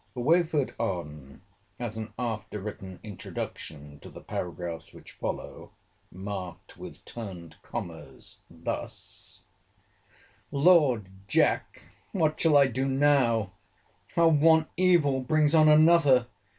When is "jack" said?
11.27-11.83